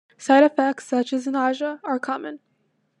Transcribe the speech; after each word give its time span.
Side 0.17 0.43
effects 0.43 0.87
such 0.87 1.13
as 1.13 1.27
nausea 1.27 1.79
are 1.83 1.99
common. 1.99 2.39